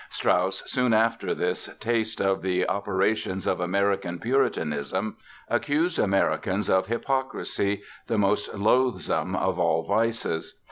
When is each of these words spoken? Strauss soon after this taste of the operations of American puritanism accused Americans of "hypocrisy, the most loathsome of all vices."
Strauss 0.09 0.63
soon 0.65 0.95
after 0.95 1.35
this 1.35 1.69
taste 1.79 2.19
of 2.21 2.41
the 2.41 2.67
operations 2.67 3.45
of 3.45 3.59
American 3.59 4.17
puritanism 4.17 5.17
accused 5.47 5.99
Americans 5.99 6.71
of 6.71 6.87
"hypocrisy, 6.87 7.83
the 8.07 8.17
most 8.17 8.51
loathsome 8.55 9.35
of 9.35 9.59
all 9.59 9.83
vices." 9.83 10.59